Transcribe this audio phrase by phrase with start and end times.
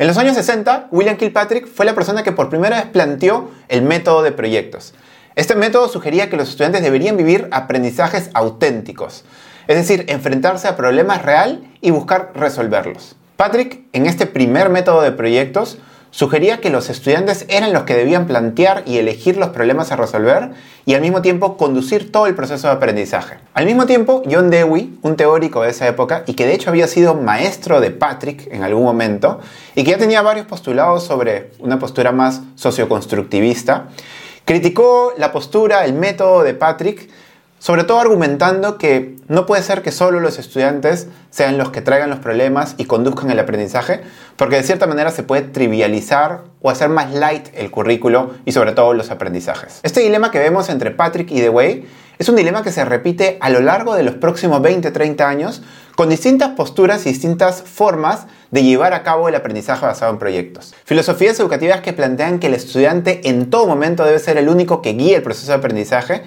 [0.00, 3.82] En los años 60, William Kilpatrick fue la persona que por primera vez planteó el
[3.82, 4.94] método de proyectos.
[5.36, 9.26] Este método sugería que los estudiantes deberían vivir aprendizajes auténticos,
[9.66, 13.14] es decir, enfrentarse a problemas real y buscar resolverlos.
[13.36, 15.76] Patrick, en este primer método de proyectos,
[16.10, 20.50] sugería que los estudiantes eran los que debían plantear y elegir los problemas a resolver
[20.86, 23.38] y al mismo tiempo conducir todo el proceso de aprendizaje.
[23.54, 26.88] Al mismo tiempo, John Dewey, un teórico de esa época y que de hecho había
[26.88, 29.40] sido maestro de Patrick en algún momento
[29.74, 33.88] y que ya tenía varios postulados sobre una postura más socioconstructivista,
[34.44, 37.08] criticó la postura, el método de Patrick
[37.60, 42.08] sobre todo argumentando que no puede ser que solo los estudiantes sean los que traigan
[42.08, 44.00] los problemas y conduzcan el aprendizaje,
[44.36, 48.72] porque de cierta manera se puede trivializar o hacer más light el currículo y sobre
[48.72, 49.80] todo los aprendizajes.
[49.82, 51.86] Este dilema que vemos entre Patrick y Dewey
[52.18, 55.62] es un dilema que se repite a lo largo de los próximos 20-30 años
[55.96, 60.74] con distintas posturas y distintas formas de llevar a cabo el aprendizaje basado en proyectos.
[60.84, 64.94] Filosofías educativas que plantean que el estudiante en todo momento debe ser el único que
[64.94, 66.22] guíe el proceso de aprendizaje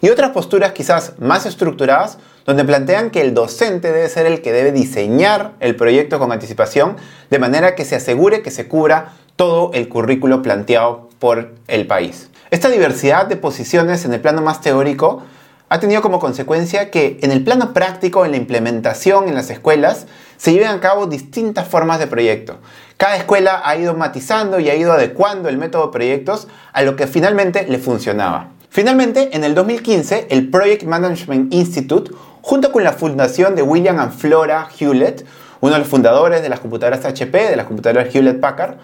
[0.00, 4.52] y otras posturas quizás más estructuradas donde plantean que el docente debe ser el que
[4.52, 6.96] debe diseñar el proyecto con anticipación
[7.30, 12.30] de manera que se asegure que se cubra todo el currículo planteado por el país.
[12.50, 15.22] Esta diversidad de posiciones en el plano más teórico
[15.68, 20.06] ha tenido como consecuencia que en el plano práctico, en la implementación en las escuelas,
[20.36, 22.58] se lleven a cabo distintas formas de proyecto.
[22.96, 26.94] Cada escuela ha ido matizando y ha ido adecuando el método de proyectos a lo
[26.94, 28.50] que finalmente le funcionaba.
[28.76, 32.10] Finalmente, en el 2015, el Project Management Institute,
[32.42, 35.24] junto con la fundación de William and Flora Hewlett,
[35.62, 38.76] uno de los fundadores de las computadoras HP, de las computadoras Hewlett Packard,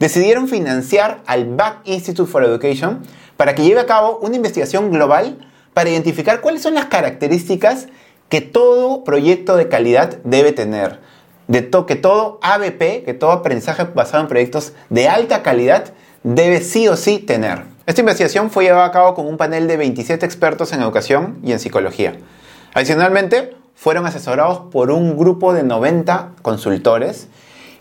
[0.00, 3.04] decidieron financiar al Back Institute for Education
[3.36, 5.38] para que lleve a cabo una investigación global
[5.74, 7.86] para identificar cuáles son las características
[8.28, 10.98] que todo proyecto de calidad debe tener.
[11.46, 15.92] De que todo ABP, que todo aprendizaje basado en proyectos de alta calidad,
[16.24, 17.75] debe sí o sí tener.
[17.86, 21.52] Esta investigación fue llevada a cabo con un panel de 27 expertos en educación y
[21.52, 22.16] en psicología.
[22.74, 27.28] Adicionalmente, fueron asesorados por un grupo de 90 consultores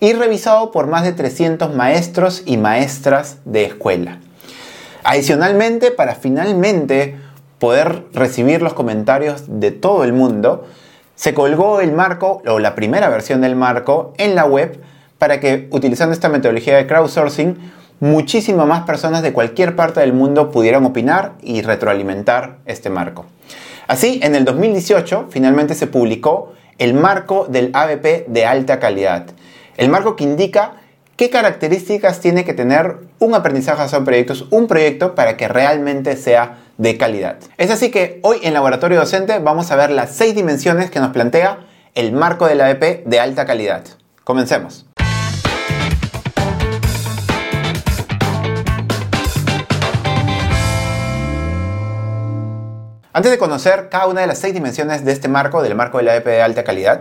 [0.00, 4.18] y revisado por más de 300 maestros y maestras de escuela.
[5.04, 7.16] Adicionalmente, para finalmente
[7.58, 10.66] poder recibir los comentarios de todo el mundo,
[11.14, 14.82] se colgó el marco o la primera versión del marco en la web
[15.16, 17.56] para que, utilizando esta metodología de crowdsourcing,
[18.00, 23.26] muchísimas más personas de cualquier parte del mundo pudieran opinar y retroalimentar este marco.
[23.86, 29.26] Así, en el 2018 finalmente se publicó el marco del ABP de alta calidad.
[29.76, 30.76] El marco que indica
[31.16, 36.16] qué características tiene que tener un aprendizaje basado en proyectos, un proyecto para que realmente
[36.16, 37.36] sea de calidad.
[37.56, 41.12] Es así que hoy en Laboratorio Docente vamos a ver las seis dimensiones que nos
[41.12, 41.60] plantea
[41.94, 43.84] el marco del ABP de alta calidad.
[44.24, 44.86] Comencemos.
[53.16, 56.08] Antes de conocer cada una de las seis dimensiones de este marco, del marco del
[56.08, 57.00] AEP de alta calidad,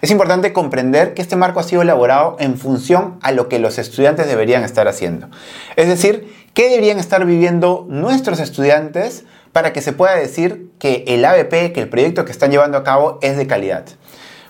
[0.00, 3.76] es importante comprender que este marco ha sido elaborado en función a lo que los
[3.76, 5.28] estudiantes deberían estar haciendo.
[5.76, 11.26] Es decir, qué deberían estar viviendo nuestros estudiantes para que se pueda decir que el
[11.26, 13.84] ABP, que el proyecto que están llevando a cabo es de calidad.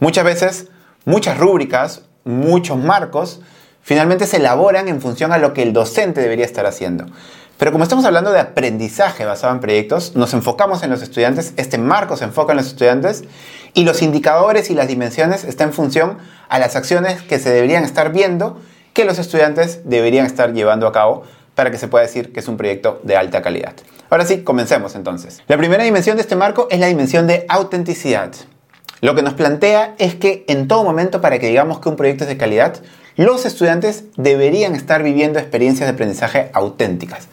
[0.00, 0.66] Muchas veces,
[1.04, 3.42] muchas rúbricas, muchos marcos,
[3.80, 7.06] finalmente se elaboran en función a lo que el docente debería estar haciendo.
[7.58, 11.78] Pero como estamos hablando de aprendizaje basado en proyectos, nos enfocamos en los estudiantes, este
[11.78, 13.24] marco se enfoca en los estudiantes
[13.72, 16.18] y los indicadores y las dimensiones están en función
[16.50, 18.60] a las acciones que se deberían estar viendo
[18.92, 21.24] que los estudiantes deberían estar llevando a cabo
[21.54, 23.72] para que se pueda decir que es un proyecto de alta calidad.
[24.10, 25.42] Ahora sí, comencemos entonces.
[25.48, 28.32] La primera dimensión de este marco es la dimensión de autenticidad.
[29.00, 32.24] Lo que nos plantea es que en todo momento para que digamos que un proyecto
[32.24, 32.82] es de calidad,
[33.16, 37.28] los estudiantes deberían estar viviendo experiencias de aprendizaje auténticas,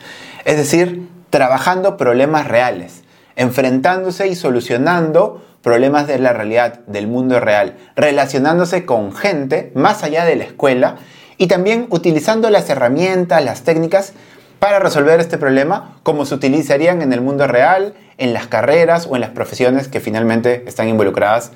[0.45, 3.03] es decir, trabajando problemas reales,
[3.35, 10.25] enfrentándose y solucionando problemas de la realidad, del mundo real, relacionándose con gente más allá
[10.25, 10.97] de la escuela
[11.37, 14.13] y también utilizando las herramientas, las técnicas
[14.59, 19.15] para resolver este problema como se utilizarían en el mundo real, en las carreras o
[19.15, 21.51] en las profesiones que finalmente están involucradas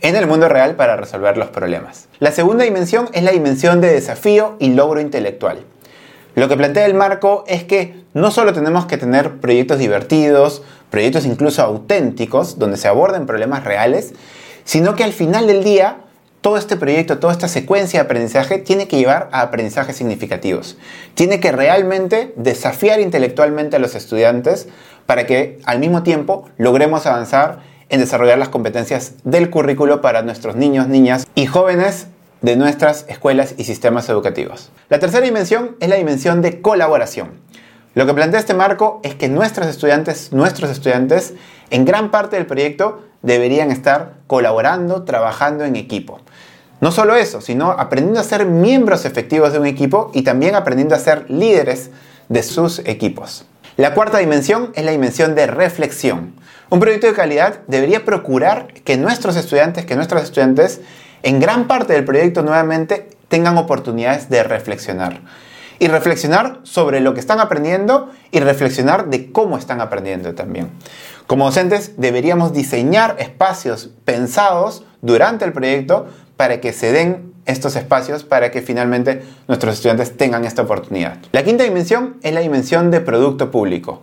[0.00, 2.08] en el mundo real para resolver los problemas.
[2.18, 5.64] La segunda dimensión es la dimensión de desafío y logro intelectual.
[6.34, 11.26] Lo que plantea el marco es que no solo tenemos que tener proyectos divertidos, proyectos
[11.26, 14.12] incluso auténticos, donde se aborden problemas reales,
[14.64, 15.96] sino que al final del día
[16.40, 20.78] todo este proyecto, toda esta secuencia de aprendizaje tiene que llevar a aprendizajes significativos.
[21.14, 24.68] Tiene que realmente desafiar intelectualmente a los estudiantes
[25.06, 30.56] para que al mismo tiempo logremos avanzar en desarrollar las competencias del currículo para nuestros
[30.56, 32.08] niños, niñas y jóvenes
[32.42, 34.70] de nuestras escuelas y sistemas educativos.
[34.88, 37.30] La tercera dimensión es la dimensión de colaboración.
[37.94, 41.34] Lo que plantea este marco es que nuestros estudiantes, nuestros estudiantes,
[41.70, 46.20] en gran parte del proyecto deberían estar colaborando, trabajando en equipo.
[46.80, 50.94] No solo eso, sino aprendiendo a ser miembros efectivos de un equipo y también aprendiendo
[50.94, 51.90] a ser líderes
[52.28, 53.46] de sus equipos.
[53.78, 56.34] La cuarta dimensión es la dimensión de reflexión.
[56.68, 60.80] Un proyecto de calidad debería procurar que nuestros estudiantes, que nuestros estudiantes,
[61.22, 65.20] en gran parte del proyecto nuevamente tengan oportunidades de reflexionar.
[65.78, 70.70] Y reflexionar sobre lo que están aprendiendo y reflexionar de cómo están aprendiendo también.
[71.28, 76.08] Como docentes deberíamos diseñar espacios pensados durante el proyecto
[76.38, 81.18] para que se den estos espacios para que finalmente nuestros estudiantes tengan esta oportunidad.
[81.32, 84.02] La quinta dimensión es la dimensión de producto público.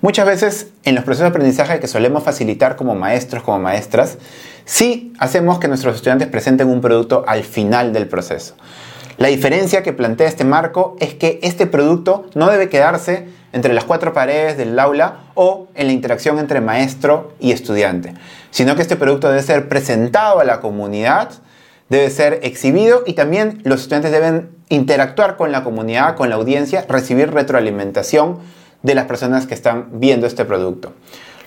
[0.00, 4.18] Muchas veces en los procesos de aprendizaje que solemos facilitar como maestros, como maestras,
[4.64, 8.56] sí hacemos que nuestros estudiantes presenten un producto al final del proceso.
[9.16, 13.84] La diferencia que plantea este marco es que este producto no debe quedarse entre las
[13.84, 18.14] cuatro paredes del aula o en la interacción entre maestro y estudiante,
[18.50, 21.30] sino que este producto debe ser presentado a la comunidad
[21.88, 26.84] debe ser exhibido y también los estudiantes deben interactuar con la comunidad, con la audiencia,
[26.88, 28.38] recibir retroalimentación
[28.82, 30.92] de las personas que están viendo este producto.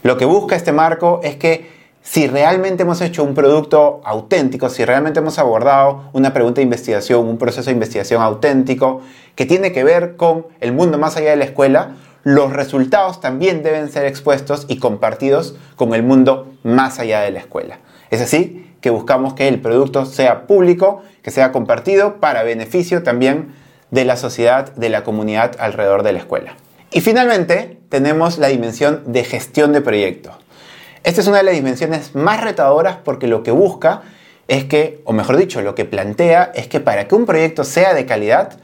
[0.03, 4.85] Lo que busca este marco es que si realmente hemos hecho un producto auténtico, si
[4.85, 9.01] realmente hemos abordado una pregunta de investigación, un proceso de investigación auténtico
[9.35, 13.63] que tiene que ver con el mundo más allá de la escuela, los resultados también
[13.63, 17.79] deben ser expuestos y compartidos con el mundo más allá de la escuela.
[18.09, 23.53] Es así que buscamos que el producto sea público, que sea compartido para beneficio también
[23.91, 26.55] de la sociedad, de la comunidad alrededor de la escuela.
[26.91, 30.33] Y finalmente tenemos la dimensión de gestión de proyectos.
[31.03, 34.01] Esta es una de las dimensiones más retadoras porque lo que busca
[34.47, 37.93] es que, o mejor dicho, lo que plantea es que para que un proyecto sea
[37.93, 38.57] de calidad,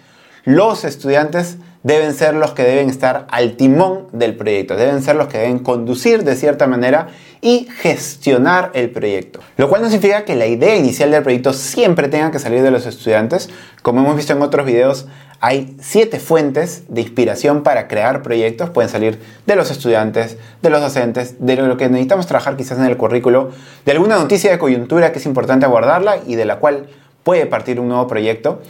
[0.44, 5.28] los estudiantes deben ser los que deben estar al timón del proyecto, deben ser los
[5.28, 7.10] que deben conducir de cierta manera
[7.42, 9.40] y gestionar el proyecto.
[9.56, 12.72] Lo cual no significa que la idea inicial del proyecto siempre tenga que salir de
[12.72, 13.52] los estudiantes.
[13.84, 15.06] Como hemos visto en otros videos,
[15.40, 18.72] hay siete fuentes de inspiración para crear proyectos.
[18.72, 22.86] Pueden salir de los estudiantes, de los docentes, de lo que necesitamos trabajar quizás en
[22.86, 23.52] el currículo,
[23.86, 26.88] de alguna noticia de coyuntura que es importante abordarla y de la cual
[27.24, 28.64] puede partir un nuevo proyecto.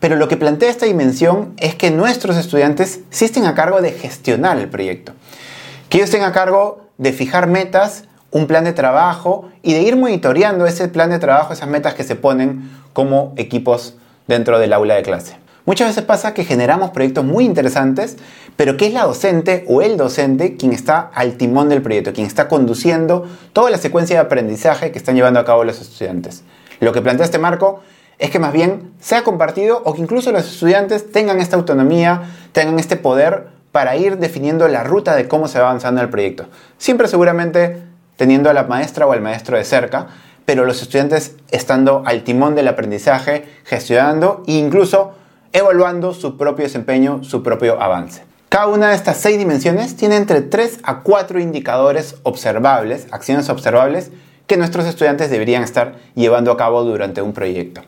[0.00, 3.92] Pero lo que plantea esta dimensión es que nuestros estudiantes sí estén a cargo de
[3.92, 5.12] gestionar el proyecto.
[5.88, 9.96] Que ellos estén a cargo de fijar metas, un plan de trabajo y de ir
[9.96, 13.96] monitoreando ese plan de trabajo, esas metas que se ponen como equipos
[14.26, 15.36] dentro del aula de clase.
[15.64, 18.16] Muchas veces pasa que generamos proyectos muy interesantes,
[18.56, 22.26] pero que es la docente o el docente quien está al timón del proyecto, quien
[22.26, 26.42] está conduciendo toda la secuencia de aprendizaje que están llevando a cabo los estudiantes.
[26.80, 27.82] Lo que plantea este marco
[28.18, 32.22] es que más bien sea compartido o que incluso los estudiantes tengan esta autonomía,
[32.52, 36.46] tengan este poder para ir definiendo la ruta de cómo se va avanzando el proyecto.
[36.78, 37.82] Siempre seguramente
[38.16, 40.08] teniendo a la maestra o al maestro de cerca,
[40.44, 45.12] pero los estudiantes estando al timón del aprendizaje, gestionando e incluso
[45.52, 48.24] evaluando su propio desempeño, su propio avance.
[48.48, 54.10] Cada una de estas seis dimensiones tiene entre 3 a 4 indicadores observables, acciones observables,
[54.48, 57.82] que nuestros estudiantes deberían estar llevando a cabo durante un proyecto.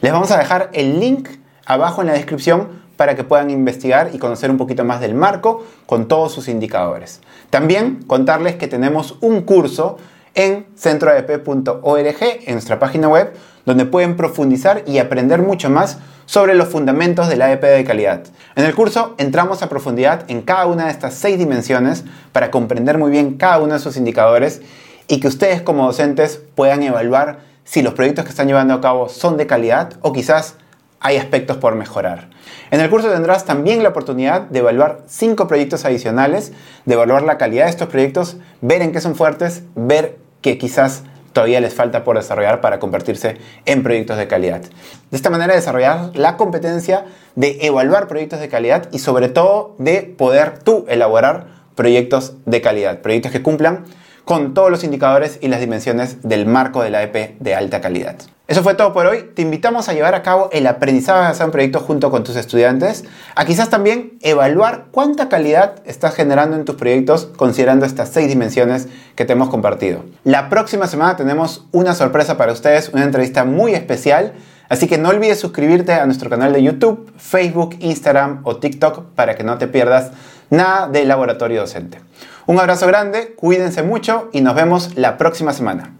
[0.00, 1.28] Les vamos a dejar el link
[1.66, 5.66] abajo en la descripción para que puedan investigar y conocer un poquito más del marco
[5.86, 7.20] con todos sus indicadores.
[7.50, 9.98] También contarles que tenemos un curso
[10.34, 13.32] en centroadp.org, en nuestra página web,
[13.66, 18.22] donde pueden profundizar y aprender mucho más sobre los fundamentos de la AEP de calidad.
[18.54, 22.98] En el curso entramos a profundidad en cada una de estas seis dimensiones para comprender
[22.98, 24.62] muy bien cada uno de sus indicadores
[25.08, 29.08] y que ustedes como docentes puedan evaluar si los proyectos que están llevando a cabo
[29.08, 30.56] son de calidad o quizás
[31.00, 32.30] hay aspectos por mejorar.
[32.70, 36.52] En el curso tendrás también la oportunidad de evaluar cinco proyectos adicionales,
[36.86, 41.02] de evaluar la calidad de estos proyectos, ver en qué son fuertes, ver que quizás
[41.34, 44.62] todavía les falta por desarrollar para convertirse en proyectos de calidad.
[44.62, 50.02] De esta manera desarrollar la competencia de evaluar proyectos de calidad y sobre todo de
[50.02, 53.84] poder tú elaborar proyectos de calidad, proyectos que cumplan
[54.24, 58.16] con todos los indicadores y las dimensiones del marco de la EP de alta calidad.
[58.46, 59.30] Eso fue todo por hoy.
[59.34, 63.04] Te invitamos a llevar a cabo el aprendizaje basado en proyectos junto con tus estudiantes,
[63.34, 68.88] a quizás también evaluar cuánta calidad estás generando en tus proyectos considerando estas seis dimensiones
[69.14, 70.04] que te hemos compartido.
[70.24, 74.34] La próxima semana tenemos una sorpresa para ustedes, una entrevista muy especial.
[74.68, 79.36] Así que no olvides suscribirte a nuestro canal de YouTube, Facebook, Instagram o TikTok para
[79.36, 80.10] que no te pierdas
[80.50, 81.98] nada del laboratorio docente.
[82.46, 85.94] Un abrazo grande, cuídense mucho y nos vemos la próxima semana.